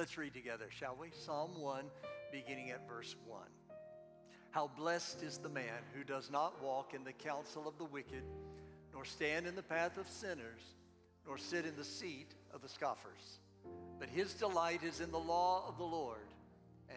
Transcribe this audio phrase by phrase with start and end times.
[0.00, 1.08] Let's read together, shall we?
[1.10, 1.84] Psalm 1,
[2.32, 3.42] beginning at verse 1.
[4.50, 8.22] How blessed is the man who does not walk in the counsel of the wicked,
[8.94, 10.62] nor stand in the path of sinners,
[11.26, 13.40] nor sit in the seat of the scoffers.
[13.98, 16.32] But his delight is in the law of the Lord,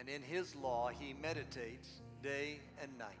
[0.00, 3.18] and in his law he meditates day and night.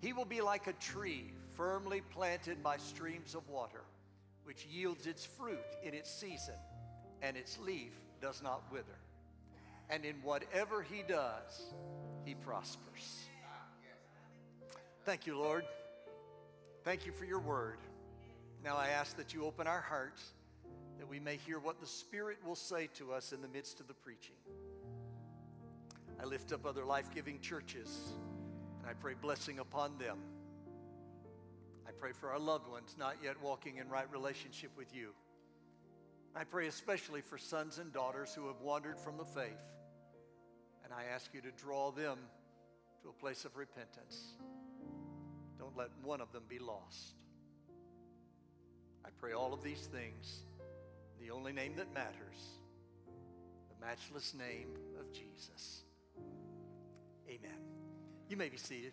[0.00, 3.82] He will be like a tree firmly planted by streams of water,
[4.44, 6.56] which yields its fruit in its season,
[7.20, 7.92] and its leaf
[8.22, 8.86] does not wither.
[9.90, 11.74] And in whatever he does,
[12.24, 13.24] he prospers.
[15.04, 15.64] Thank you, Lord.
[16.84, 17.78] Thank you for your word.
[18.64, 20.22] Now I ask that you open our hearts
[20.98, 23.88] that we may hear what the Spirit will say to us in the midst of
[23.88, 24.36] the preaching.
[26.20, 28.12] I lift up other life giving churches
[28.80, 30.18] and I pray blessing upon them.
[31.88, 35.10] I pray for our loved ones not yet walking in right relationship with you.
[36.34, 39.70] I pray especially for sons and daughters who have wandered from the faith.
[40.84, 42.18] And I ask you to draw them
[43.02, 44.34] to a place of repentance.
[45.58, 47.14] Don't let one of them be lost.
[49.04, 50.44] I pray all of these things,
[51.20, 52.58] the only name that matters,
[53.68, 54.68] the matchless name
[54.98, 55.82] of Jesus.
[57.28, 57.58] Amen.
[58.28, 58.92] You may be seated.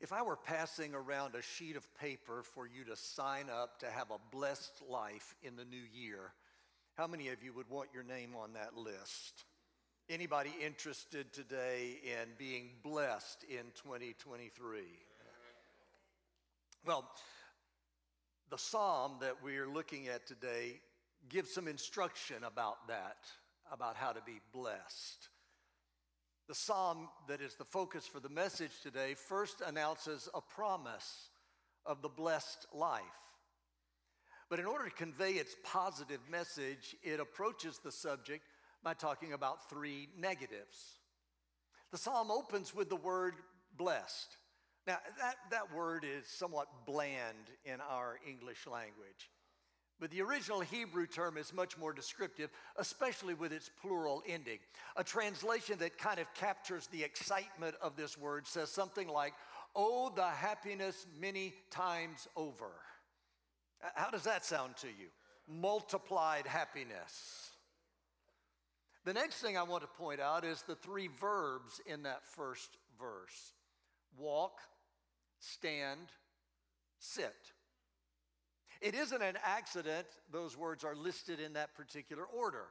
[0.00, 3.86] If I were passing around a sheet of paper for you to sign up to
[3.86, 6.32] have a blessed life in the new year,
[6.96, 9.44] how many of you would want your name on that list?
[10.08, 14.80] Anybody interested today in being blessed in 2023?
[16.84, 17.10] Well,
[18.50, 20.80] the psalm that we're looking at today
[21.28, 23.16] gives some instruction about that,
[23.72, 25.28] about how to be blessed.
[26.48, 31.30] The psalm that is the focus for the message today first announces a promise
[31.84, 33.02] of the blessed life.
[34.48, 38.44] But in order to convey its positive message, it approaches the subject
[38.84, 41.00] by talking about three negatives.
[41.90, 43.34] The psalm opens with the word
[43.76, 44.36] blessed.
[44.86, 49.30] Now, that, that word is somewhat bland in our English language.
[49.98, 54.58] But the original Hebrew term is much more descriptive, especially with its plural ending.
[54.96, 59.32] A translation that kind of captures the excitement of this word says something like,
[59.74, 62.70] Oh, the happiness many times over.
[63.94, 65.08] How does that sound to you?
[65.46, 67.50] Multiplied happiness.
[69.04, 72.76] The next thing I want to point out is the three verbs in that first
[72.98, 73.52] verse
[74.18, 74.58] walk,
[75.38, 76.08] stand,
[76.98, 77.34] sit.
[78.80, 82.66] It isn't an accident those words are listed in that particular order.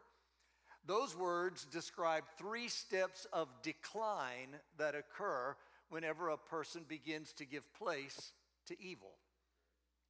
[0.85, 5.55] Those words describe three steps of decline that occur
[5.89, 8.33] whenever a person begins to give place
[8.67, 9.11] to evil.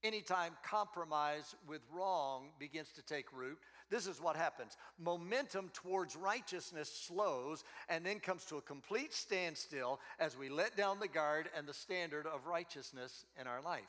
[0.03, 3.57] Anytime compromise with wrong begins to take root,
[3.89, 4.77] this is what happens.
[4.99, 10.99] Momentum towards righteousness slows and then comes to a complete standstill as we let down
[10.99, 13.83] the guard and the standard of righteousness in our life.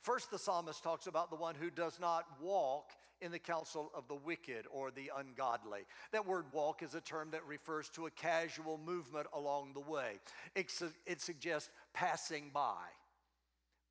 [0.00, 4.06] First, the psalmist talks about the one who does not walk in the counsel of
[4.08, 5.80] the wicked or the ungodly.
[6.12, 10.20] That word walk is a term that refers to a casual movement along the way,
[10.54, 12.84] it, su- it suggests passing by.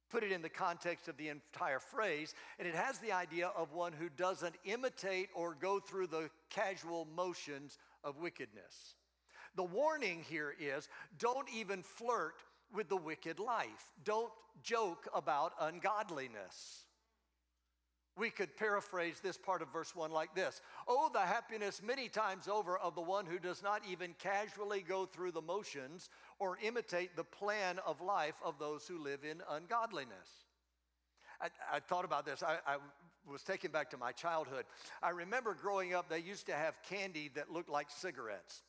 [0.09, 3.74] Put it in the context of the entire phrase, and it has the idea of
[3.74, 8.95] one who doesn't imitate or go through the casual motions of wickedness.
[9.57, 10.88] The warning here is
[11.19, 12.35] don't even flirt
[12.74, 13.92] with the wicked life.
[14.04, 14.32] Don't
[14.64, 16.86] joke about ungodliness.
[18.18, 22.48] We could paraphrase this part of verse 1 like this Oh, the happiness many times
[22.48, 27.16] over of the one who does not even casually go through the motions or imitate
[27.16, 30.46] the plan of life of those who live in ungodliness.
[31.40, 32.42] I, I thought about this.
[32.42, 32.78] I, I
[33.30, 34.66] was taken back to my childhood.
[35.04, 38.64] I remember growing up, they used to have candy that looked like cigarettes.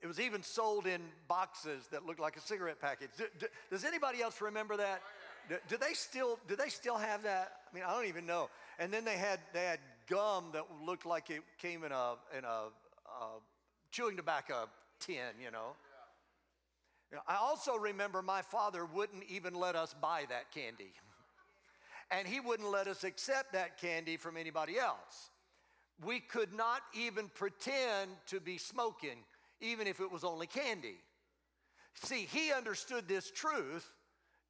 [0.00, 3.10] It was even sold in boxes that looked like a cigarette package.
[3.16, 5.02] Do, do, does anybody else remember that?
[5.48, 7.52] Do, do, they still do they still have that?
[7.70, 8.48] I mean, I don't even know.
[8.78, 12.44] And then they had they had gum that looked like it came in a in
[12.44, 12.68] a,
[13.08, 13.40] a
[13.90, 14.68] chewing tobacco
[15.00, 15.74] tin, you know.
[17.26, 20.92] I also remember my father wouldn't even let us buy that candy.
[22.10, 25.30] and he wouldn't let us accept that candy from anybody else.
[26.04, 29.24] We could not even pretend to be smoking
[29.60, 30.96] even if it was only candy.
[31.94, 33.90] See, he understood this truth.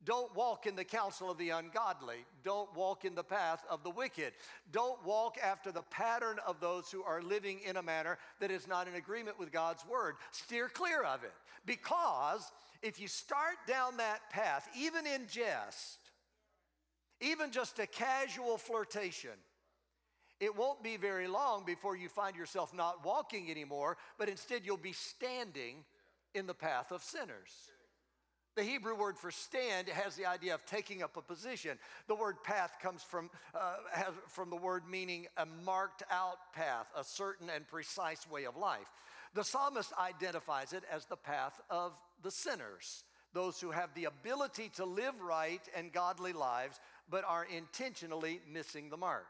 [0.05, 2.25] Don't walk in the counsel of the ungodly.
[2.44, 4.32] Don't walk in the path of the wicked.
[4.70, 8.69] Don't walk after the pattern of those who are living in a manner that is
[8.69, 10.14] not in agreement with God's word.
[10.31, 11.32] Steer clear of it.
[11.66, 15.99] Because if you start down that path, even in jest,
[17.20, 19.31] even just a casual flirtation,
[20.40, 24.76] It won't be very long before you find yourself not walking anymore, but instead you'll
[24.76, 25.85] be standing
[26.35, 27.50] in the path of sinners.
[28.58, 31.79] The Hebrew word for stand has the idea of taking up a position.
[32.08, 36.87] The word path comes from, uh, has, from the word meaning a marked out path,
[36.96, 38.90] a certain and precise way of life.
[39.35, 41.93] The psalmist identifies it as the path of
[42.25, 47.44] the sinners, those who have the ability to live right and godly lives, but are
[47.44, 49.26] intentionally missing the mark.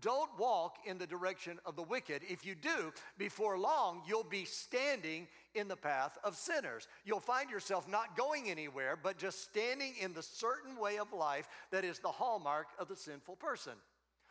[0.00, 2.22] Don't walk in the direction of the wicked.
[2.28, 6.88] If you do, before long, you'll be standing in the path of sinners.
[7.04, 11.48] You'll find yourself not going anywhere, but just standing in the certain way of life
[11.70, 13.72] that is the hallmark of the sinful person.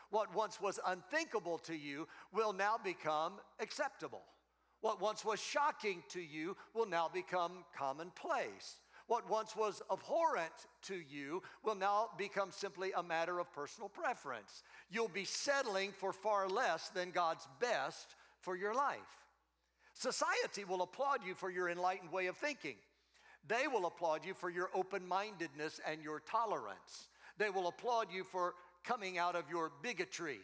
[0.09, 4.23] What once was unthinkable to you will now become acceptable.
[4.81, 8.77] What once was shocking to you will now become commonplace.
[9.07, 14.63] What once was abhorrent to you will now become simply a matter of personal preference.
[14.89, 18.97] You'll be settling for far less than God's best for your life.
[19.93, 22.75] Society will applaud you for your enlightened way of thinking.
[23.47, 27.07] They will applaud you for your open mindedness and your tolerance.
[27.37, 30.39] They will applaud you for coming out of your bigotry.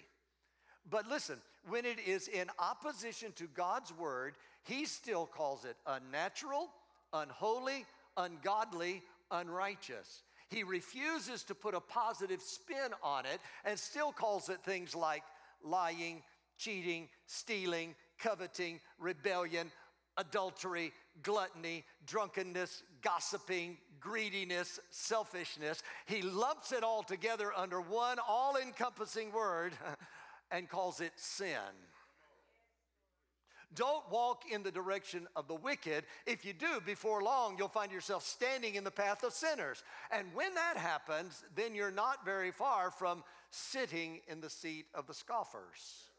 [0.89, 6.69] But listen, when it is in opposition to God's word, he still calls it unnatural,
[7.13, 7.85] unholy,
[8.17, 9.01] ungodly,
[9.31, 10.23] unrighteous.
[10.49, 15.23] He refuses to put a positive spin on it and still calls it things like
[15.63, 16.21] lying,
[16.57, 19.71] cheating, stealing, coveting, rebellion,
[20.17, 20.93] adultery,
[21.23, 25.81] gluttony, drunkenness, gossiping, greediness, selfishness.
[26.05, 29.73] He lumps it all together under one all encompassing word
[30.51, 31.57] and calls it sin.
[33.75, 36.05] Don't walk in the direction of the wicked.
[36.25, 39.83] If you do, before long, you'll find yourself standing in the path of sinners.
[40.11, 45.07] And when that happens, then you're not very far from sitting in the seat of
[45.07, 46.09] the scoffers.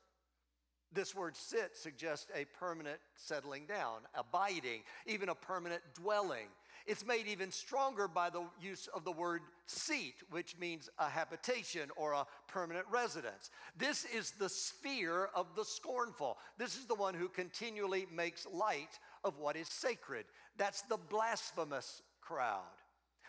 [0.93, 6.47] This word sit suggests a permanent settling down, abiding, even a permanent dwelling.
[6.87, 11.91] It's made even stronger by the use of the word seat, which means a habitation
[11.97, 13.51] or a permanent residence.
[13.77, 16.37] This is the sphere of the scornful.
[16.59, 20.27] This is the one who continually makes light of what is sacred.
[20.59, 22.61] That's the blasphemous crowd.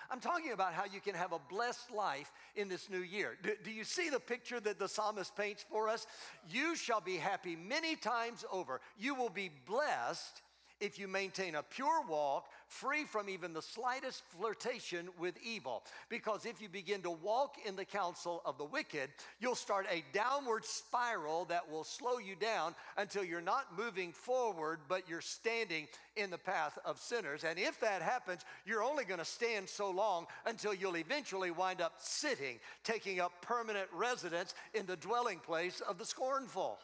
[0.09, 3.37] I'm talking about how you can have a blessed life in this new year.
[3.41, 6.05] Do, do, you see the picture that the psalmist paints for us?
[6.49, 8.81] You shall be happy many times over.
[8.99, 10.41] You will be blessed
[10.85, 15.83] if you maintain a pure walk, free from even the slightest flirtation with evil.
[16.09, 19.09] Because if you begin to walk in the counsel of the wicked,
[19.39, 24.79] you'll start a downward spiral that will slow you down until you're not moving forward,
[24.87, 27.43] but you're standing in the path of sinners.
[27.43, 31.81] And if that happens, you're only going to stand so long until you'll eventually wind
[31.81, 36.77] up sitting, taking up permanent residence in the dwelling place of the scornful.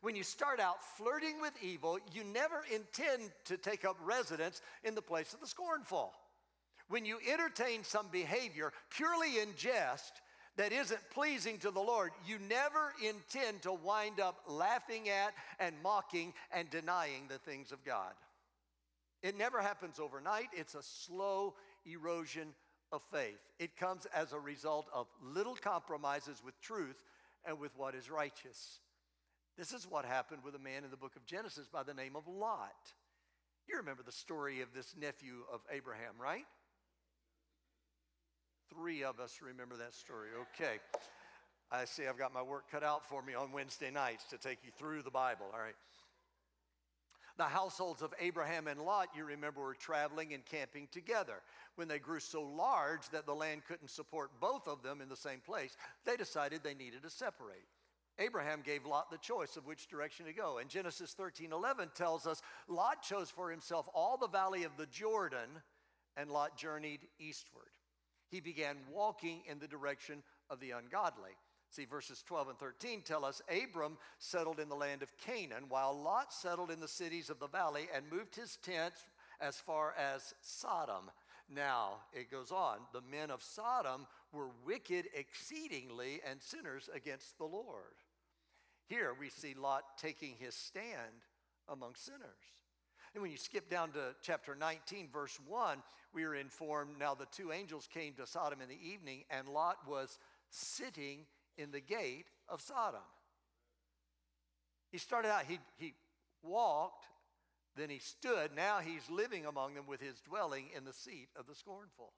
[0.00, 4.94] When you start out flirting with evil, you never intend to take up residence in
[4.94, 6.12] the place of the scornful.
[6.88, 10.22] When you entertain some behavior purely in jest
[10.56, 15.74] that isn't pleasing to the Lord, you never intend to wind up laughing at and
[15.82, 18.12] mocking and denying the things of God.
[19.22, 21.54] It never happens overnight, it's a slow
[21.84, 22.54] erosion
[22.92, 23.40] of faith.
[23.58, 27.02] It comes as a result of little compromises with truth
[27.44, 28.78] and with what is righteous.
[29.58, 32.14] This is what happened with a man in the book of Genesis by the name
[32.14, 32.94] of Lot.
[33.68, 36.44] You remember the story of this nephew of Abraham, right?
[38.72, 40.28] Three of us remember that story.
[40.54, 40.78] Okay.
[41.72, 44.58] I see I've got my work cut out for me on Wednesday nights to take
[44.62, 45.46] you through the Bible.
[45.52, 45.74] All right.
[47.36, 51.42] The households of Abraham and Lot, you remember, were traveling and camping together.
[51.74, 55.16] When they grew so large that the land couldn't support both of them in the
[55.16, 57.66] same place, they decided they needed to separate.
[58.18, 60.58] Abraham gave Lot the choice of which direction to go.
[60.58, 64.86] And Genesis 13 11 tells us Lot chose for himself all the valley of the
[64.86, 65.48] Jordan,
[66.16, 67.70] and Lot journeyed eastward.
[68.28, 71.30] He began walking in the direction of the ungodly.
[71.70, 75.98] See, verses 12 and 13 tell us Abram settled in the land of Canaan, while
[75.98, 78.94] Lot settled in the cities of the valley and moved his tent
[79.40, 81.10] as far as Sodom.
[81.50, 87.44] Now, it goes on, the men of Sodom were wicked exceedingly and sinners against the
[87.44, 87.94] Lord.
[88.88, 91.24] Here we see Lot taking his stand
[91.68, 92.22] among sinners.
[93.14, 95.82] And when you skip down to chapter 19, verse 1,
[96.14, 99.76] we are informed now the two angels came to Sodom in the evening, and Lot
[99.86, 100.18] was
[100.50, 101.20] sitting
[101.56, 103.00] in the gate of Sodom.
[104.90, 105.94] He started out, he, he
[106.42, 107.06] walked,
[107.76, 108.50] then he stood.
[108.56, 112.12] Now he's living among them with his dwelling in the seat of the scornful.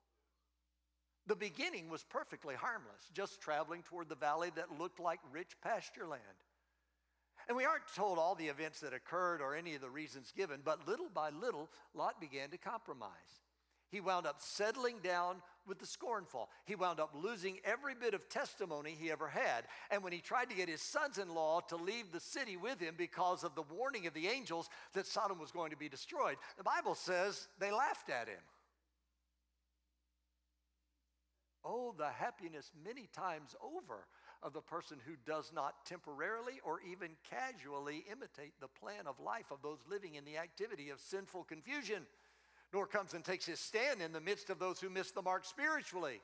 [1.27, 6.07] The beginning was perfectly harmless, just traveling toward the valley that looked like rich pasture
[6.07, 6.23] land.
[7.51, 10.61] And we aren't told all the events that occurred or any of the reasons given,
[10.65, 13.11] but little by little, Lot began to compromise.
[13.91, 16.49] He wound up settling down with the scornful.
[16.65, 19.65] He wound up losing every bit of testimony he ever had.
[19.91, 22.79] And when he tried to get his sons in law to leave the city with
[22.79, 26.37] him because of the warning of the angels that Sodom was going to be destroyed,
[26.57, 28.39] the Bible says they laughed at him.
[31.65, 34.07] Oh, the happiness many times over
[34.43, 39.51] of the person who does not temporarily or even casually imitate the plan of life
[39.51, 42.07] of those living in the activity of sinful confusion,
[42.73, 45.45] nor comes and takes his stand in the midst of those who miss the mark
[45.45, 46.21] spiritually,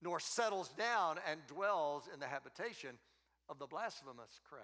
[0.00, 2.90] nor settles down and dwells in the habitation
[3.48, 4.62] of the blasphemous crowd.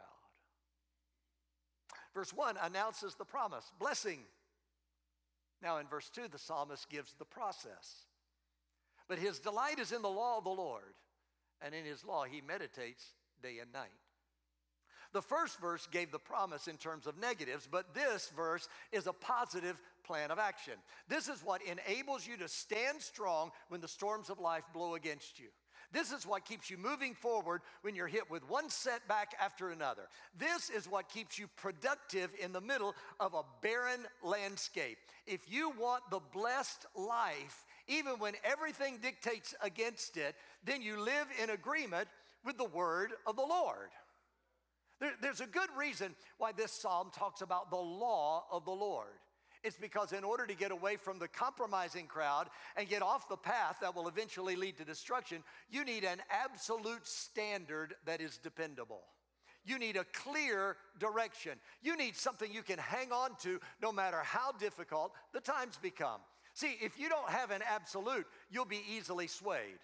[2.15, 4.21] Verse 1 announces the promise blessing.
[5.63, 8.07] Now, in verse 2, the psalmist gives the process.
[9.09, 10.95] But his delight is in the law of the Lord,
[11.63, 13.05] and in his law he meditates
[13.43, 13.89] day and night.
[15.13, 19.13] The first verse gave the promise in terms of negatives, but this verse is a
[19.13, 20.75] positive plan of action.
[21.09, 25.39] This is what enables you to stand strong when the storms of life blow against
[25.39, 25.49] you.
[25.91, 30.03] This is what keeps you moving forward when you're hit with one setback after another.
[30.39, 34.99] This is what keeps you productive in the middle of a barren landscape.
[35.27, 41.27] If you want the blessed life, even when everything dictates against it, then you live
[41.43, 42.09] in agreement
[42.45, 43.91] with the word of the Lord.
[45.01, 49.19] There, there's a good reason why this psalm talks about the law of the Lord.
[49.65, 53.37] It's because in order to get away from the compromising crowd and get off the
[53.37, 59.03] path that will eventually lead to destruction, you need an absolute standard that is dependable.
[59.65, 61.59] You need a clear direction.
[61.83, 66.21] You need something you can hang on to no matter how difficult the times become.
[66.59, 69.79] See, if you don't have an absolute, you'll be easily swayed.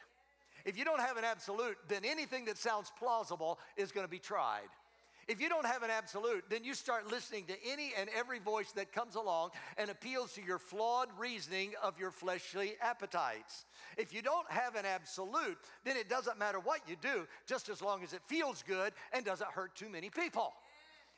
[0.65, 4.19] If you don't have an absolute, then anything that sounds plausible is going to be
[4.19, 4.67] tried.
[5.29, 8.73] If you don't have an absolute, then you start listening to any and every voice
[8.73, 13.67] that comes along and appeals to your flawed reasoning of your fleshly appetites.
[13.97, 17.83] If you don't have an absolute, then it doesn't matter what you do, just as
[17.83, 20.53] long as it feels good and doesn't hurt too many people.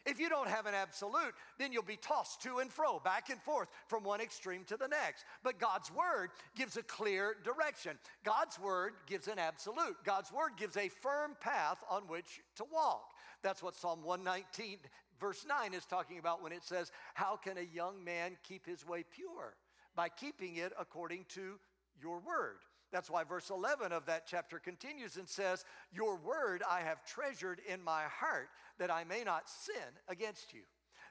[0.06, 3.42] If you don't have an absolute, then you'll be tossed to and fro, back and
[3.42, 5.24] forth from one extreme to the next.
[5.42, 7.98] But God's word gives a clear direction.
[8.24, 9.96] God's word gives an absolute.
[10.04, 13.10] God's word gives a firm path on which to walk.
[13.42, 14.78] That's what Psalm 119,
[15.20, 18.86] verse 9, is talking about when it says, How can a young man keep his
[18.86, 19.54] way pure?
[19.96, 21.58] By keeping it according to
[22.00, 22.58] your word.
[22.92, 27.60] That's why verse 11 of that chapter continues and says, Your word I have treasured
[27.68, 29.74] in my heart that I may not sin
[30.08, 30.62] against you.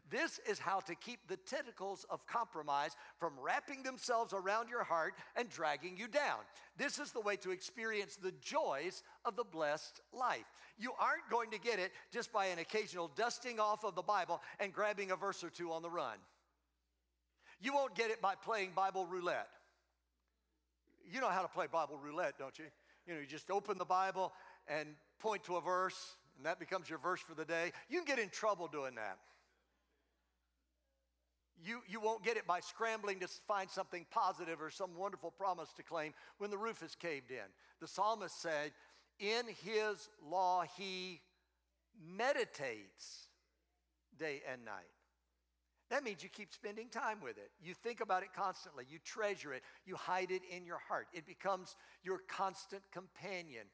[0.10, 5.15] This is how to keep the tentacles of compromise from wrapping themselves around your heart
[5.36, 6.39] and dragging you down.
[6.77, 10.46] This is the way to experience the joys of the blessed life.
[10.77, 14.41] You aren't going to get it just by an occasional dusting off of the Bible
[14.60, 16.17] and grabbing a verse or two on the run.
[17.60, 19.48] You won't get it by playing Bible roulette.
[21.12, 22.66] You know how to play Bible roulette, don't you?
[23.08, 24.34] You know, you just open the Bible
[24.68, 27.72] and point to a verse, and that becomes your verse for the day.
[27.90, 29.20] You can get in trouble doing that.
[31.64, 35.72] You, you won't get it by scrambling to find something positive or some wonderful promise
[35.78, 37.46] to claim when the roof is caved in.
[37.80, 38.72] The psalmist said,
[39.20, 41.22] In his law he
[42.18, 43.30] meditates
[44.18, 44.95] day and night.
[45.89, 47.51] That means you keep spending time with it.
[47.63, 48.86] You think about it constantly.
[48.89, 49.62] You treasure it.
[49.86, 51.08] You hide it in your heart.
[51.13, 53.65] It becomes your constant companion.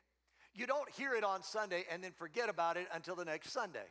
[0.53, 3.87] You don't hear it on Sunday and then forget about it until the next Sunday.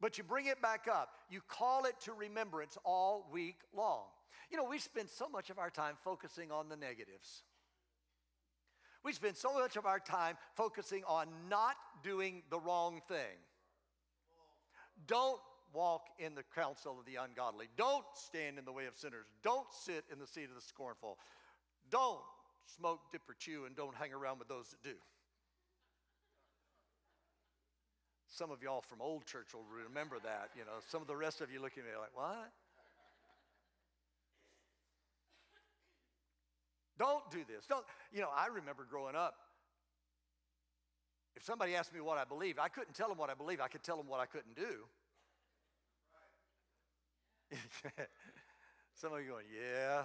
[0.00, 1.10] But you bring it back up.
[1.30, 4.06] You call it to remembrance all week long.
[4.50, 7.42] You know, we spend so much of our time focusing on the negatives.
[9.04, 13.38] We spend so much of our time focusing on not doing the wrong thing.
[15.06, 15.40] Don't
[15.72, 17.66] walk in the counsel of the ungodly.
[17.76, 19.26] Don't stand in the way of sinners.
[19.42, 21.18] Don't sit in the seat of the scornful.
[21.90, 22.20] Don't
[22.76, 24.96] smoke, dip, or chew, and don't hang around with those that do.
[28.26, 30.50] Some of y'all from old church will remember that.
[30.56, 32.52] You know, some of the rest of you looking at me like, what?
[36.98, 37.64] Don't do this.
[37.66, 39.34] Don't, you know, I remember growing up.
[41.36, 43.60] If somebody asked me what I believed, I couldn't tell them what I believed.
[43.60, 44.86] I could tell them what I couldn't do.
[48.94, 50.02] Some of you going, yeah.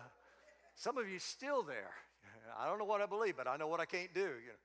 [0.75, 1.91] Some of you still there.
[2.59, 4.21] I don't know what I believe, but I know what I can't do.
[4.21, 4.63] You know.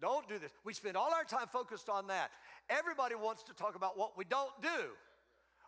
[0.00, 0.50] Don't do this.
[0.64, 2.30] We spend all our time focused on that.
[2.68, 4.90] Everybody wants to talk about what we don't do.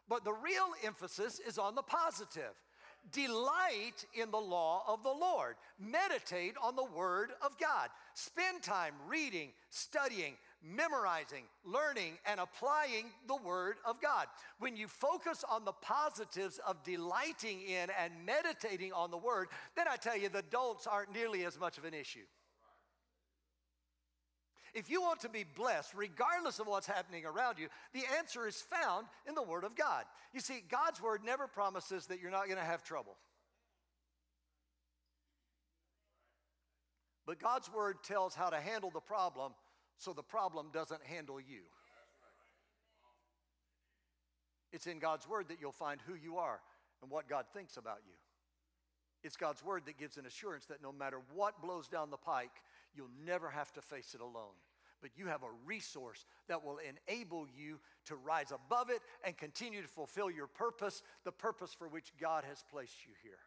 [0.08, 2.54] But the real emphasis is on the positive.
[3.12, 5.54] delight in the law of the Lord.
[5.78, 7.88] Meditate on the word of God.
[8.14, 14.26] Spend time reading, studying, memorizing, learning, and applying the Word of God.
[14.58, 19.86] When you focus on the positives of delighting in and meditating on the Word, then
[19.90, 22.24] I tell you, the don'ts aren't nearly as much of an issue.
[24.74, 28.60] If you want to be blessed, regardless of what's happening around you, the answer is
[28.60, 30.04] found in the Word of God.
[30.34, 33.16] You see, God's Word never promises that you're not going to have trouble.
[37.26, 39.52] But God's Word tells how to handle the problem
[39.98, 41.62] so the problem doesn't handle you.
[44.72, 46.60] It's in God's Word that you'll find who you are
[47.02, 48.14] and what God thinks about you.
[49.22, 52.62] It's God's Word that gives an assurance that no matter what blows down the pike,
[52.94, 54.54] you'll never have to face it alone.
[55.00, 59.82] But you have a resource that will enable you to rise above it and continue
[59.82, 63.38] to fulfill your purpose, the purpose for which God has placed you here.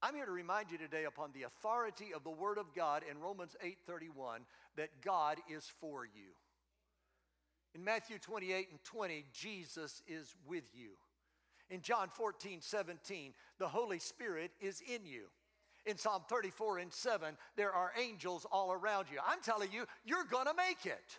[0.00, 3.18] I'm here to remind you today upon the authority of the word of God in
[3.18, 6.36] Romans 8:31 that God is for you.
[7.74, 10.96] In Matthew 28 and 20, Jesus is with you.
[11.68, 15.30] In John 14, 17, the Holy Spirit is in you.
[15.84, 19.18] In Psalm 34 and 7, there are angels all around you.
[19.26, 21.18] I'm telling you, you're gonna make it.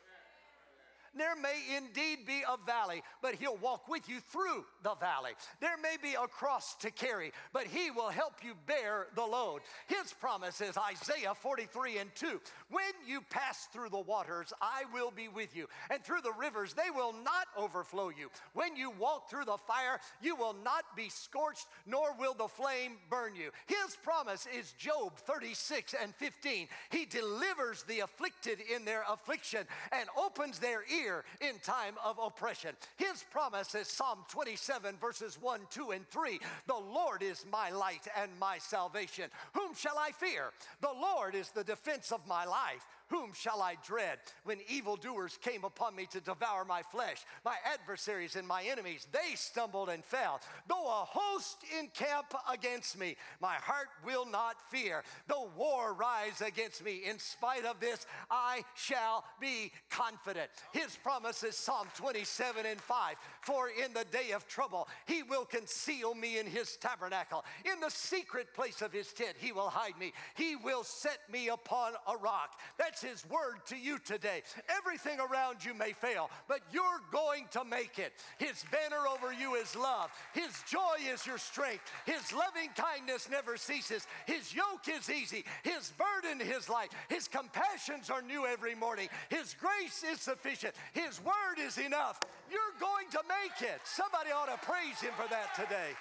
[1.16, 5.32] There may indeed be a valley, but He'll walk with you through the valley.
[5.60, 9.62] There may be a cross to carry, but He will help you bear the load.
[9.88, 12.40] His promise is Isaiah 43 and 2
[12.70, 16.74] When you pass through the waters, I will be with you, and through the rivers,
[16.74, 18.30] they will not overflow you.
[18.54, 22.94] When you walk through the fire, you will not be scorched, nor will the flame
[23.10, 23.52] burn you.
[23.66, 26.68] His promise is Job 36 and 15.
[26.92, 32.72] He delivers the afflicted in their affliction and opens their ears in time of oppression.
[32.98, 36.40] His promise is Psalm 27, verses 1, 2, and 3.
[36.68, 39.26] The Lord is my light and my salvation.
[39.54, 40.52] Whom shall I fear?
[40.82, 42.86] The Lord is the defense of my life.
[43.10, 44.20] Whom shall I dread?
[44.44, 49.36] When evildoers came upon me to devour my flesh, my adversaries and my enemies, they
[49.36, 50.40] stumbled and fell.
[50.68, 55.04] Though a host encamp against me, my heart will not fear.
[55.28, 60.50] Though war rise against me, in spite of this, I shall be confident.
[60.72, 63.16] His promise is Psalm 27 and 5.
[63.42, 67.44] For in the day of trouble, he will conceal me in his tabernacle.
[67.66, 70.14] In the secret place of his tent, he will hide me.
[70.36, 72.60] He will set me upon a rock.
[72.78, 74.42] That's that's His word to you today.
[74.70, 78.14] Everything around you may fail, but you're going to make it.
[78.38, 80.10] His banner over you is love.
[80.34, 81.92] His joy is your strength.
[82.06, 84.08] His loving kindness never ceases.
[84.26, 85.44] His yoke is easy.
[85.64, 86.92] His burden is light.
[87.10, 89.10] His compassions are new every morning.
[89.30, 90.74] His grace is sufficient.
[90.94, 92.20] His word is enough.
[92.52, 93.82] You're going to make it.
[93.84, 95.92] Somebody ought to praise Him for that today.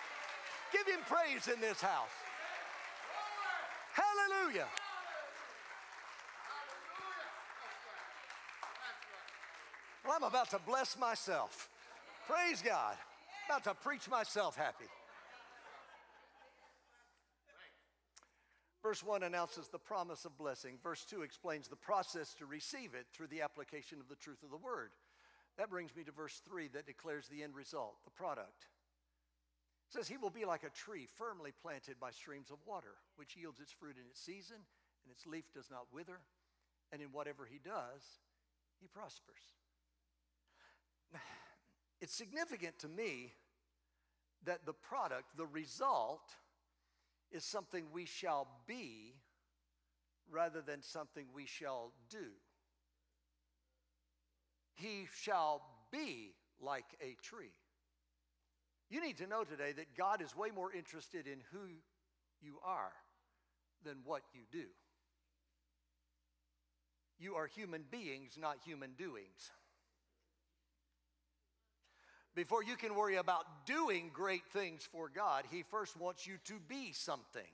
[0.73, 2.15] Give Him praise in this house.
[3.93, 4.69] Hallelujah.
[10.09, 11.69] Well, I'm about to bless myself.
[12.27, 12.97] Praise God.
[13.47, 14.89] About to preach myself happy.
[18.83, 20.79] Verse 1 announces the promise of blessing.
[20.83, 24.51] Verse 2 explains the process to receive it through the application of the truth of
[24.51, 24.93] the word.
[25.59, 28.65] That brings me to verse 3 that declares the end result, the product.
[29.89, 33.37] It says, He will be like a tree firmly planted by streams of water, which
[33.37, 36.21] yields its fruit in its season, and its leaf does not wither,
[36.93, 38.01] and in whatever he does,
[38.81, 39.59] he prospers.
[42.01, 43.33] It's significant to me
[44.45, 46.35] that the product, the result,
[47.33, 49.15] is something we shall be
[50.31, 52.27] rather than something we shall do.
[54.75, 57.53] He shall be like a tree.
[58.91, 61.59] You need to know today that God is way more interested in who
[62.41, 62.93] you are
[63.85, 64.67] than what you do.
[67.19, 69.51] You are human beings, not human doings.
[72.39, 76.55] Before you can worry about doing great things for God, He first wants you to
[76.69, 77.51] be something.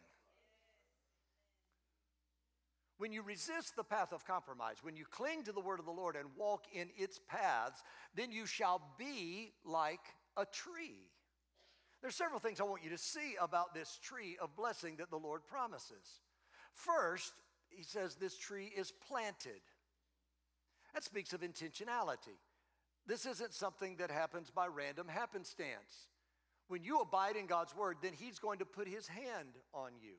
[2.99, 5.91] When you resist the path of compromise, when you cling to the word of the
[5.91, 7.83] Lord and walk in its paths,
[8.15, 10.05] then you shall be like
[10.37, 11.09] a tree.
[12.03, 15.17] There's several things I want you to see about this tree of blessing that the
[15.17, 16.21] Lord promises.
[16.75, 17.33] First,
[17.71, 19.63] he says this tree is planted.
[20.93, 22.37] That speaks of intentionality.
[23.07, 26.09] This isn't something that happens by random happenstance.
[26.69, 30.15] When you abide in God's word, then He's going to put His hand on you.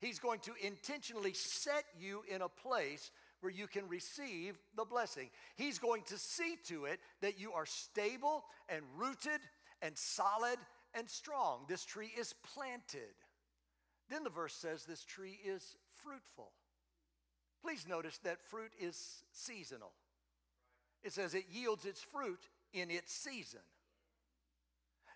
[0.00, 5.28] He's going to intentionally set you in a place where you can receive the blessing.
[5.56, 9.40] He's going to see to it that you are stable and rooted
[9.82, 10.58] and solid
[10.94, 11.64] and strong.
[11.68, 13.14] This tree is planted.
[14.08, 16.52] Then the verse says this tree is fruitful.
[17.62, 19.92] Please notice that fruit is seasonal.
[21.02, 22.40] It says it yields its fruit
[22.72, 23.60] in its season.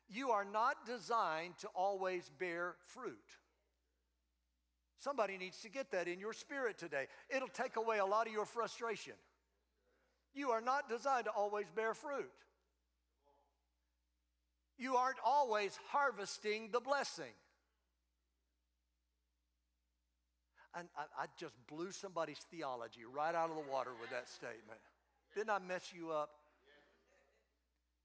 [0.08, 3.18] You are not designed to always bear fruit.
[4.98, 7.06] Somebody needs to get that in your spirit today.
[7.34, 9.14] It'll take away a lot of your frustration.
[10.34, 12.30] You are not designed to always bear fruit.
[14.78, 17.34] You aren't always harvesting the blessing.
[20.74, 24.80] And I, I just blew somebody's theology right out of the water with that statement.
[25.34, 26.30] Didn't I mess you up?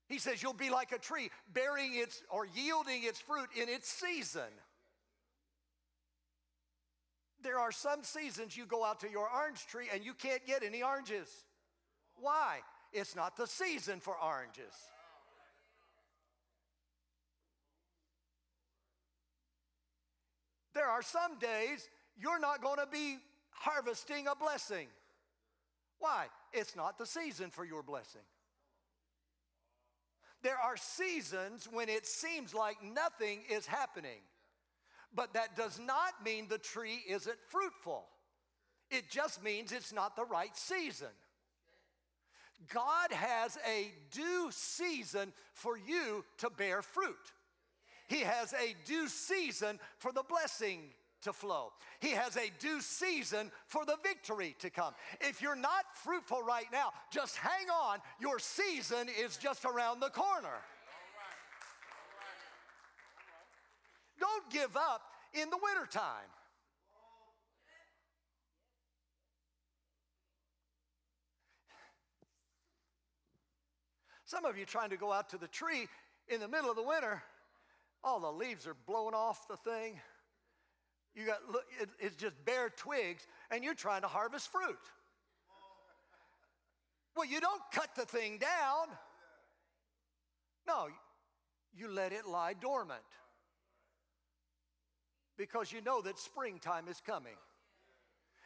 [0.08, 3.90] He says, You'll be like a tree bearing its or yielding its fruit in its
[3.90, 4.50] season.
[7.44, 10.64] There are some seasons you go out to your orange tree and you can't get
[10.64, 11.30] any oranges.
[12.16, 12.60] Why?
[12.94, 14.74] It's not the season for oranges.
[20.74, 23.18] There are some days you're not going to be
[23.50, 24.88] harvesting a blessing.
[26.00, 26.28] Why?
[26.54, 28.22] It's not the season for your blessing.
[30.44, 34.22] There are seasons when it seems like nothing is happening,
[35.14, 38.06] but that does not mean the tree isn't fruitful.
[38.92, 41.10] It just means it's not the right season.
[42.74, 47.16] God has a due season for you to bear fruit.
[48.08, 50.82] He has a due season for the blessing
[51.24, 51.72] to flow.
[52.00, 54.94] He has a due season for the victory to come.
[55.22, 58.00] If you're not fruitful right now, just hang on.
[58.20, 60.62] Your season is just around the corner.
[64.20, 65.02] Don't give up
[65.34, 66.30] in the wintertime.
[74.26, 75.88] Some of you trying to go out to the tree
[76.28, 77.24] in the middle of the winter,
[78.04, 80.00] all the leaves are blowing off the thing.
[81.18, 81.40] You got
[81.82, 84.78] it, it's just bare twigs, and you're trying to harvest fruit.
[87.16, 88.96] Well, you don't cut the thing down.
[90.68, 90.90] No,
[91.76, 93.02] you let it lie dormant
[95.38, 97.36] because you know that springtime is coming.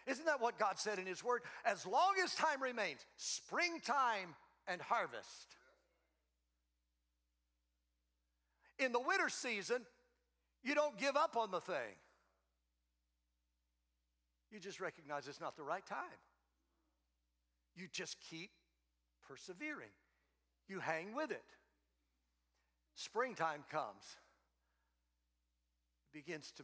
[0.08, 1.42] Isn't that what God said in His Word?
[1.66, 4.34] As long as time remains, springtime
[4.66, 5.58] and harvest.
[8.80, 9.82] In the winter season,
[10.64, 11.98] you don't give up on the thing.
[14.52, 16.20] You just recognize it's not the right time.
[17.76, 18.52] You just keep
[19.28, 19.92] persevering.
[20.68, 21.44] You hang with it.
[22.96, 24.18] Springtime comes,
[26.14, 26.64] begins to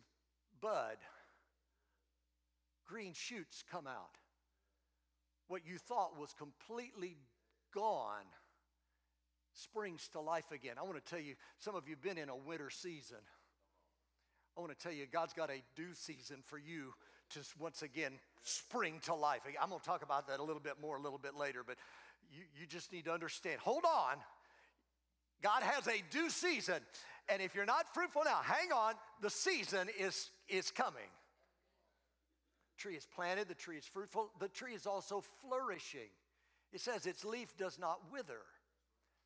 [0.61, 0.97] bud,
[2.85, 4.17] green shoots come out.
[5.47, 7.15] What you thought was completely
[7.73, 8.25] gone
[9.53, 10.75] springs to life again.
[10.77, 13.17] I want to tell you, some of you have been in a winter season.
[14.57, 16.93] I want to tell you, God's got a due season for you
[17.31, 18.13] to once again
[18.43, 19.41] spring to life.
[19.61, 21.77] I'm going to talk about that a little bit more a little bit later, but
[22.31, 23.59] you, you just need to understand.
[23.61, 24.17] Hold on.
[25.41, 26.79] God has a due season.
[27.29, 28.93] And if you're not fruitful now, hang on.
[29.21, 31.09] The season is, is coming.
[32.77, 36.09] tree is planted, the tree is fruitful, the tree is also flourishing.
[36.71, 38.41] It says its leaf does not wither.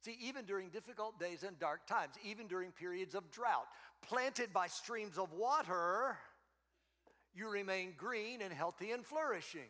[0.04, 3.68] See, even during difficult days and dark times, even during periods of drought,
[4.02, 6.18] planted by streams of water,
[7.34, 9.70] you remain green and healthy and flourishing.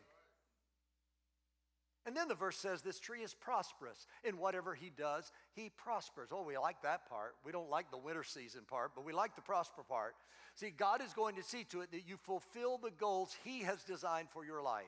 [2.06, 4.08] And then the verse says this tree is prosperous.
[4.24, 6.30] In whatever he does, he prospers.
[6.32, 7.36] Oh, we like that part.
[7.46, 10.16] We don't like the winter season part, but we like the prosper part.
[10.56, 13.84] See, God is going to see to it that you fulfill the goals he has
[13.84, 14.86] designed for your life.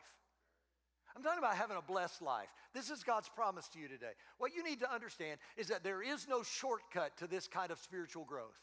[1.15, 2.49] I'm talking about having a blessed life.
[2.73, 4.13] This is God's promise to you today.
[4.39, 7.77] What you need to understand is that there is no shortcut to this kind of
[7.77, 8.57] spiritual growth.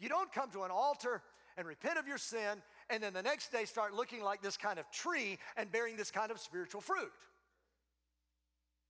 [0.00, 1.22] You don't come to an altar
[1.56, 4.78] and repent of your sin and then the next day start looking like this kind
[4.78, 7.12] of tree and bearing this kind of spiritual fruit.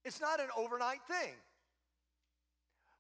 [0.04, 1.34] It's not an overnight thing.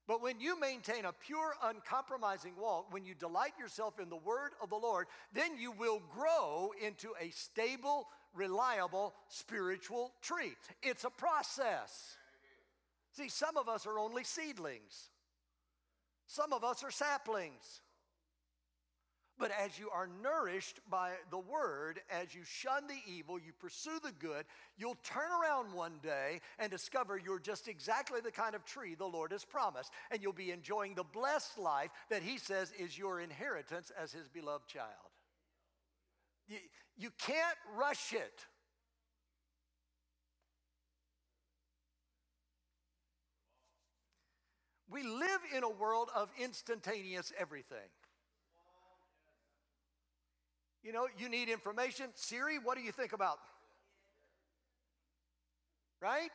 [0.06, 4.50] But when you maintain a pure, uncompromising walk, when you delight yourself in the word
[4.60, 10.56] of the Lord, then you will grow into a stable, reliable spiritual tree.
[10.82, 12.16] It's a process.
[13.12, 15.10] See, some of us are only seedlings,
[16.26, 17.80] some of us are saplings.
[19.40, 23.98] But as you are nourished by the word, as you shun the evil, you pursue
[24.04, 24.44] the good,
[24.76, 29.06] you'll turn around one day and discover you're just exactly the kind of tree the
[29.06, 29.92] Lord has promised.
[30.10, 34.28] And you'll be enjoying the blessed life that He says is your inheritance as His
[34.28, 34.86] beloved child.
[36.46, 36.58] You,
[36.96, 38.44] you can't rush it.
[44.90, 47.78] We we live in a world of instantaneous everything.
[50.82, 52.06] You know, you need information.
[52.14, 53.38] Siri, what do you think about?
[56.00, 56.30] Right?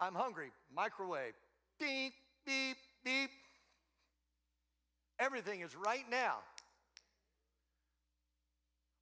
[0.00, 0.50] I'm hungry.
[0.74, 1.34] Microwave.
[1.78, 2.14] Beep,
[2.46, 3.30] beep, beep.
[5.18, 6.36] Everything is right now.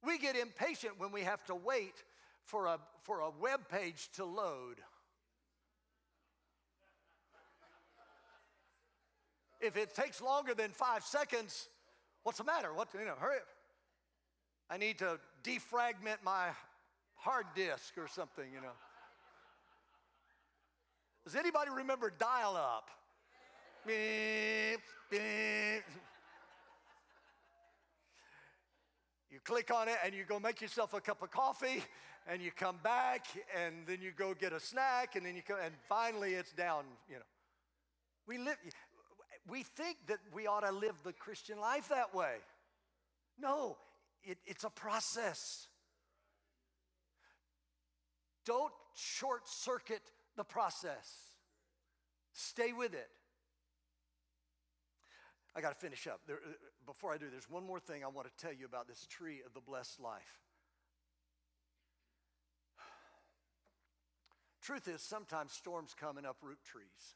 [0.03, 2.03] We get impatient when we have to wait
[2.43, 4.75] for a, for a web page to load.
[9.59, 11.67] If it takes longer than five seconds,
[12.27, 12.73] what's the matter?
[12.73, 13.47] What, you know, hurry up.
[14.69, 16.49] I need to defragment my
[17.15, 18.73] hard disk or something, you know.
[21.23, 22.89] Does anybody remember dial up?
[23.87, 24.75] You
[29.45, 31.81] click on it and you go make yourself a cup of coffee
[32.27, 33.25] and you come back
[33.57, 36.83] and then you go get a snack and then you come and finally it's down,
[37.07, 37.21] you know.
[38.27, 38.57] We live
[39.49, 42.35] we think that we ought to live the Christian life that way.
[43.39, 43.77] No,
[44.23, 45.67] it, it's a process.
[48.45, 50.01] Don't short circuit
[50.35, 51.35] the process,
[52.33, 53.09] stay with it.
[55.55, 56.21] I got to finish up.
[56.27, 56.53] There, uh,
[56.85, 59.41] before I do, there's one more thing I want to tell you about this tree
[59.45, 60.39] of the blessed life.
[64.61, 67.15] Truth is, sometimes storms come and uproot trees.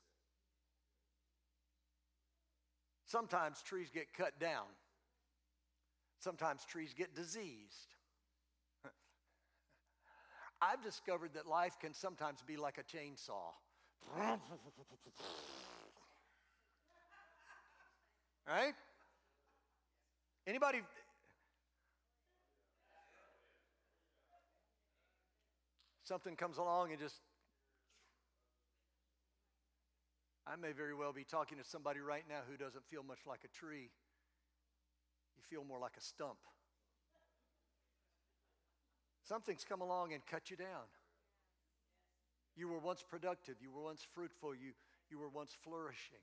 [3.11, 4.63] Sometimes trees get cut down.
[6.19, 7.95] Sometimes trees get diseased.
[10.61, 13.51] I've discovered that life can sometimes be like a chainsaw.
[18.47, 18.75] right?
[20.47, 20.79] Anybody
[26.05, 27.19] something comes along and just
[30.51, 33.39] I may very well be talking to somebody right now who doesn't feel much like
[33.45, 33.89] a tree.
[35.37, 36.39] You feel more like a stump.
[39.23, 40.91] Something's come along and cut you down.
[42.57, 44.73] You were once productive, you were once fruitful, you,
[45.09, 46.19] you were once flourishing.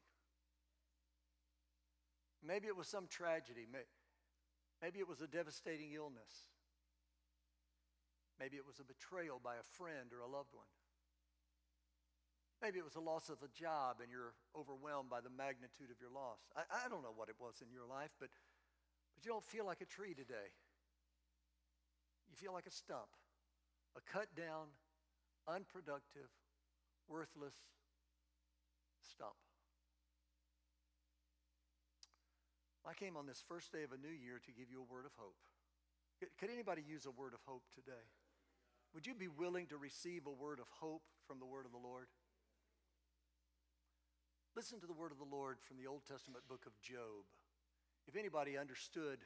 [2.46, 3.66] Maybe it was some tragedy.
[4.82, 6.52] Maybe it was a devastating illness.
[8.38, 10.68] Maybe it was a betrayal by a friend or a loved one.
[12.60, 16.02] Maybe it was a loss of a job and you're overwhelmed by the magnitude of
[16.02, 16.42] your loss.
[16.58, 18.30] I, I don't know what it was in your life, but,
[19.14, 20.50] but you don't feel like a tree today.
[22.26, 23.14] You feel like a stump,
[23.94, 24.74] a cut down,
[25.46, 26.28] unproductive,
[27.06, 27.54] worthless
[29.00, 29.38] stump.
[32.82, 35.04] I came on this first day of a new year to give you a word
[35.06, 35.36] of hope.
[36.18, 38.08] Could anybody use a word of hope today?
[38.94, 41.78] Would you be willing to receive a word of hope from the word of the
[41.78, 42.08] Lord?
[44.58, 47.22] Listen to the word of the Lord from the Old Testament book of Job.
[48.08, 49.20] If anybody understood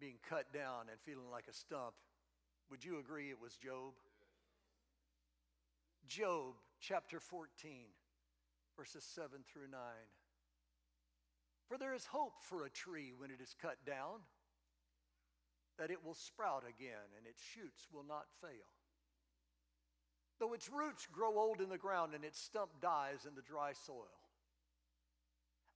[0.00, 1.92] being cut down and feeling like a stump,
[2.70, 3.92] would you agree it was Job?
[6.08, 7.84] Job chapter 14,
[8.74, 9.78] verses 7 through 9.
[11.68, 14.24] For there is hope for a tree when it is cut down,
[15.78, 18.72] that it will sprout again and its shoots will not fail.
[20.40, 23.74] Though its roots grow old in the ground and its stump dies in the dry
[23.74, 24.21] soil.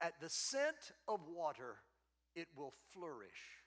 [0.00, 1.76] At the scent of water,
[2.35, 3.62] it will flourish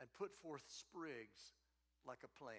[0.00, 1.54] and put forth sprigs
[2.06, 2.58] like a plant.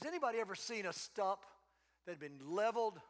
[0.00, 1.40] Has anybody ever seen a stump
[2.04, 3.00] that had been leveled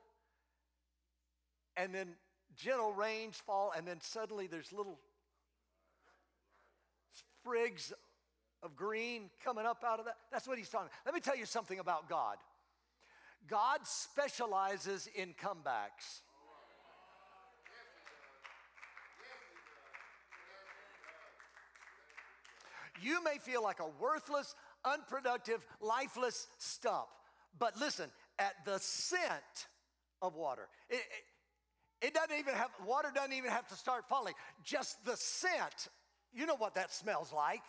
[1.77, 2.15] and then
[2.55, 5.01] gentle rains fall and then suddenly there's little
[7.41, 7.93] sprigs
[8.63, 10.17] of green coming up out of that?
[10.31, 11.07] That's what he's talking about.
[11.07, 12.37] Let me tell you something about God.
[13.49, 16.21] God specializes in comebacks.
[23.03, 24.55] You may feel like a worthless,
[24.85, 27.07] unproductive, lifeless stump.
[27.59, 29.69] But listen, at the scent
[30.23, 30.97] of water, it,
[32.03, 34.35] it, it doesn't even have, water doesn't even have to start falling.
[34.63, 35.89] Just the scent,
[36.35, 37.63] you know what that smells like.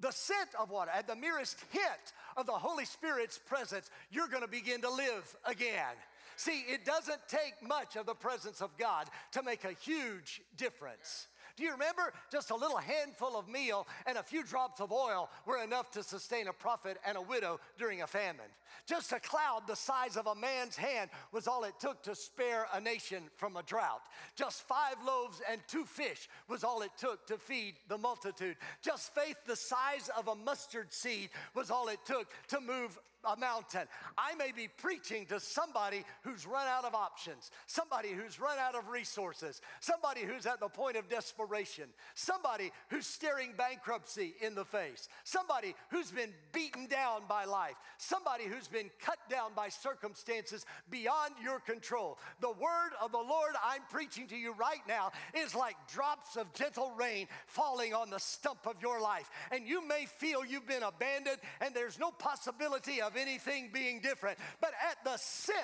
[0.00, 4.48] The scent of water, at the merest hint of the Holy Spirit's presence, you're gonna
[4.48, 5.94] begin to live again.
[6.36, 11.26] See, it doesn't take much of the presence of God to make a huge difference.
[11.58, 12.12] Do you remember?
[12.30, 16.04] Just a little handful of meal and a few drops of oil were enough to
[16.04, 18.46] sustain a prophet and a widow during a famine.
[18.86, 22.68] Just a cloud the size of a man's hand was all it took to spare
[22.74, 24.02] a nation from a drought.
[24.36, 28.56] Just five loaves and two fish was all it took to feed the multitude.
[28.80, 32.96] Just faith the size of a mustard seed was all it took to move
[33.28, 33.86] a mountain.
[34.16, 38.74] I may be preaching to somebody who's run out of options, somebody who's run out
[38.74, 44.64] of resources, somebody who's at the point of desperation, somebody who's staring bankruptcy in the
[44.64, 50.64] face, somebody who's been beaten down by life, somebody who's been cut down by circumstances
[50.90, 52.18] beyond your control.
[52.40, 56.52] The word of the Lord I'm preaching to you right now is like drops of
[56.54, 59.30] gentle rain falling on the stump of your life.
[59.52, 64.38] And you may feel you've been abandoned and there's no possibility of anything being different.
[64.60, 65.58] But at the scent,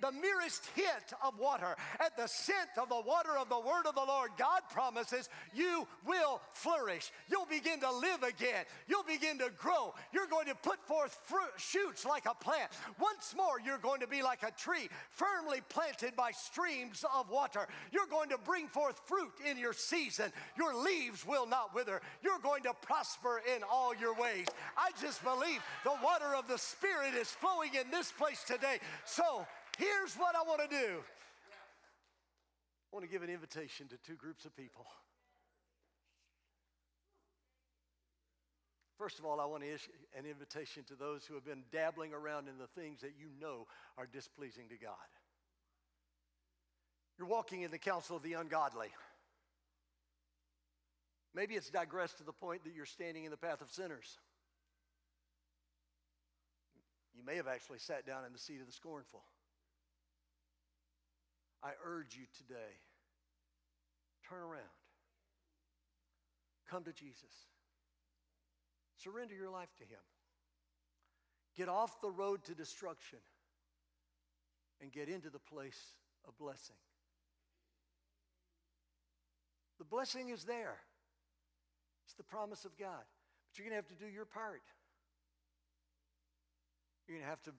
[0.00, 3.94] the merest hint of water, at the scent of the water of the word of
[3.94, 7.10] the Lord, God promises you will flourish.
[7.30, 8.64] You'll begin to live again.
[8.86, 9.94] You'll begin to grow.
[10.12, 12.70] You're going to put forth fruit, shoots like a plant.
[13.00, 17.66] Once more, you're going to be like a tree firmly planted by streams of water.
[17.92, 20.32] You're going to bring forth fruit in your season.
[20.56, 22.00] Your leaves will not wither.
[22.22, 24.46] You're going to prosper in all your ways.
[24.76, 26.77] I just believe the water of the Spirit
[27.18, 28.78] is flowing in this place today.
[29.04, 30.98] So here's what I want to do
[32.90, 34.86] I want to give an invitation to two groups of people.
[38.96, 42.12] First of all, I want to issue an invitation to those who have been dabbling
[42.12, 44.94] around in the things that you know are displeasing to God.
[47.16, 48.88] You're walking in the counsel of the ungodly.
[51.32, 54.18] Maybe it's digressed to the point that you're standing in the path of sinners.
[57.18, 59.22] You may have actually sat down in the seat of the scornful.
[61.62, 62.78] I urge you today
[64.28, 64.78] turn around,
[66.70, 67.48] come to Jesus.
[68.96, 70.00] Surrender your life to Him.
[71.56, 73.20] Get off the road to destruction
[74.80, 76.76] and get into the place of blessing.
[79.78, 80.78] The blessing is there,
[82.04, 83.04] it's the promise of God.
[83.48, 84.62] But you're going to have to do your part.
[87.08, 87.56] You're going to have to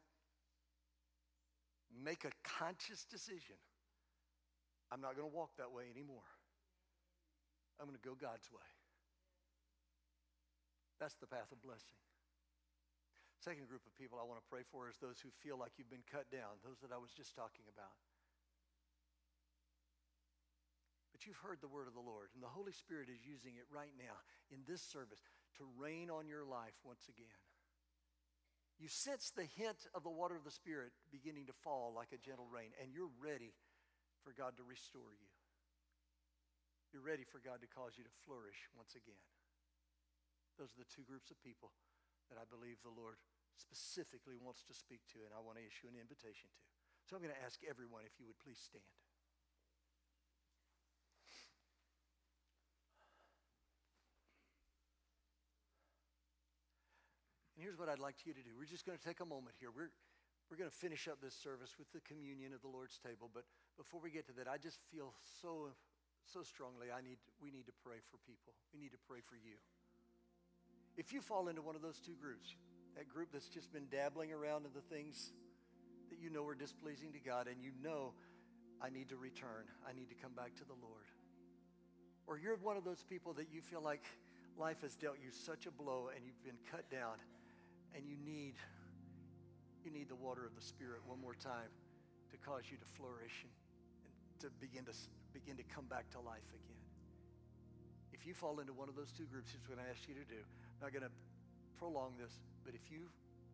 [1.89, 3.57] make a conscious decision.
[4.93, 6.29] I'm not going to walk that way anymore.
[7.81, 8.69] I'm going to go God's way.
[11.01, 11.97] That's the path of blessing.
[13.41, 15.89] Second group of people I want to pray for is those who feel like you've
[15.89, 17.95] been cut down, those that I was just talking about.
[21.15, 23.65] But you've heard the word of the Lord, and the Holy Spirit is using it
[23.71, 24.13] right now
[24.51, 25.23] in this service
[25.57, 27.39] to rain on your life once again.
[28.79, 32.23] You sense the hint of the water of the Spirit beginning to fall like a
[32.23, 33.51] gentle rain, and you're ready
[34.23, 35.27] for God to restore you.
[36.95, 39.19] You're ready for God to cause you to flourish once again.
[40.55, 41.75] Those are the two groups of people
[42.31, 43.19] that I believe the Lord
[43.59, 46.63] specifically wants to speak to, and I want to issue an invitation to.
[47.03, 48.87] So I'm going to ask everyone if you would please stand.
[57.59, 58.55] And here's what I'd like you to do.
[58.55, 59.67] We're just going to take a moment here.
[59.67, 59.91] We're,
[60.47, 63.27] we're going to finish up this service with the communion of the Lord's table.
[63.27, 63.43] But
[63.75, 65.11] before we get to that, I just feel
[65.43, 65.75] so,
[66.23, 68.55] so strongly I need, we need to pray for people.
[68.71, 69.59] We need to pray for you.
[70.95, 72.55] If you fall into one of those two groups,
[72.95, 75.35] that group that's just been dabbling around in the things
[76.15, 78.15] that you know are displeasing to God and you know,
[78.79, 81.11] I need to return, I need to come back to the Lord.
[82.23, 84.07] Or you're one of those people that you feel like
[84.55, 87.19] life has dealt you such a blow and you've been cut down
[87.95, 88.55] and you need
[89.83, 91.71] you need the water of the spirit one more time
[92.31, 93.53] to cause you to flourish and,
[94.05, 94.95] and to begin to
[95.33, 96.83] begin to come back to life again.
[98.11, 100.27] If you fall into one of those two groups, here's what I ask you to
[100.27, 101.13] do I'm not going to
[101.79, 102.35] prolong this,
[102.67, 103.07] but if you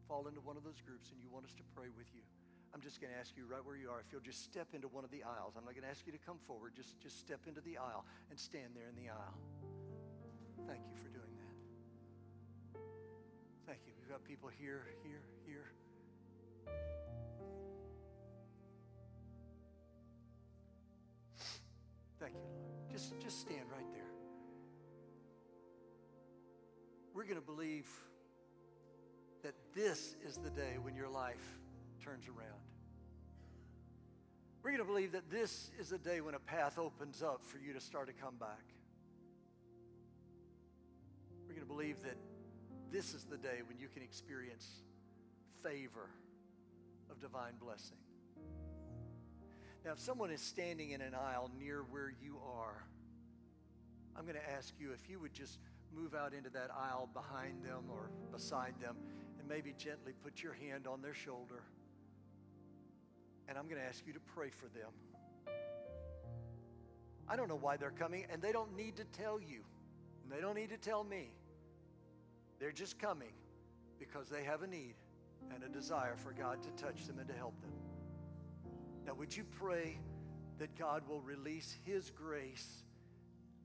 [0.10, 2.26] fall into one of those groups and you want us to pray with you,
[2.74, 4.90] I'm just going to ask you right where you are if you'll just step into
[4.90, 5.56] one of the aisles.
[5.56, 6.74] I'm not going to ask you to come forward.
[6.76, 9.40] Just, just step into the aisle and stand there in the aisle.
[10.68, 11.15] Thank you for doing
[14.16, 15.72] got people here, here, here.
[22.18, 22.92] Thank you, Lord.
[22.94, 24.06] Just, just stand right there
[27.14, 27.88] we're going to believe
[29.42, 31.60] that this is the day when your life
[32.04, 32.62] turns around.
[34.62, 37.58] We're going to believe that this is the day when a path opens up for
[37.58, 38.66] you to start to come back.
[41.48, 42.18] We're going to believe that
[42.96, 44.66] this is the day when you can experience
[45.62, 46.10] favor
[47.12, 47.98] of divine blessing.
[49.84, 52.86] Now, if someone is standing in an aisle near where you are,
[54.16, 55.60] I'm going to ask you if you would just
[55.94, 58.96] move out into that aisle behind them or beside them
[59.40, 61.64] and maybe gently put your hand on their shoulder.
[63.50, 64.94] And I'm going to ask you to pray for them.
[67.28, 69.66] I don't know why they're coming, and they don't need to tell you,
[70.24, 71.32] and they don't need to tell me.
[72.60, 73.34] They're just coming
[74.00, 74.96] because they have a need
[75.54, 77.72] and a desire for God to touch them and to help them.
[79.06, 80.00] Now, would you pray
[80.58, 82.84] that God will release His grace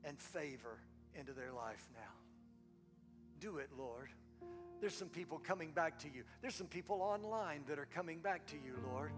[0.03, 0.79] and favor
[1.15, 2.11] into their life now?
[3.39, 4.09] Do it, Lord.
[4.79, 6.23] There's some people coming back to you.
[6.41, 9.11] There's some people online that are coming back to you, Lord.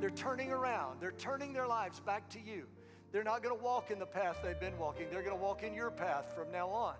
[0.00, 2.66] They're turning around, they're turning their lives back to you.
[3.12, 5.62] They're not going to walk in the path they've been walking, they're going to walk
[5.62, 6.94] in your path from now on.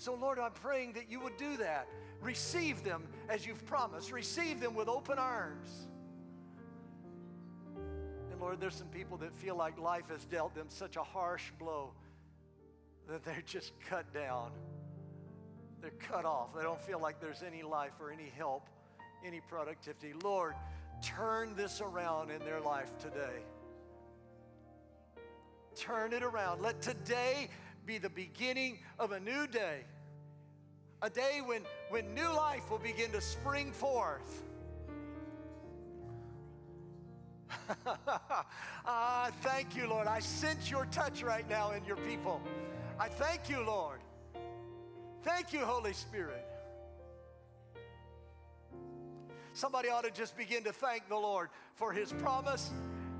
[0.00, 1.86] So, Lord, I'm praying that you would do that.
[2.22, 5.88] Receive them as you've promised, receive them with open arms.
[8.32, 11.50] And Lord, there's some people that feel like life has dealt them such a harsh
[11.58, 11.92] blow
[13.10, 14.52] that they're just cut down.
[15.82, 16.54] They're cut off.
[16.56, 18.70] They don't feel like there's any life or any help,
[19.22, 20.14] any productivity.
[20.24, 20.54] Lord,
[21.02, 23.44] turn this around in their life today.
[25.74, 26.62] Turn it around.
[26.62, 27.50] Let today
[27.90, 29.80] be the beginning of a new day.
[31.02, 34.44] A day when, when new life will begin to spring forth.
[38.86, 40.06] ah, thank you, Lord.
[40.06, 42.40] I sense your touch right now in your people.
[42.96, 43.98] I thank you, Lord.
[45.24, 46.46] Thank you, Holy Spirit.
[49.52, 52.70] Somebody ought to just begin to thank the Lord for his promise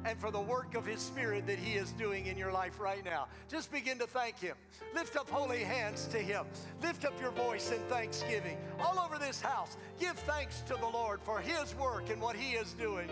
[0.04, 3.04] and for the work of His Spirit that He is doing in your life right
[3.04, 3.28] now.
[3.48, 4.56] Just begin to thank Him.
[4.94, 6.46] Lift up holy hands to Him.
[6.82, 8.56] Lift up your voice in thanksgiving.
[8.80, 12.54] All over this house, give thanks to the Lord for His work and what He
[12.54, 13.08] is doing.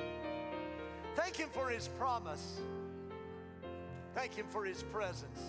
[1.15, 2.61] Thank Him for His promise.
[4.15, 5.41] Thank Him for His presence.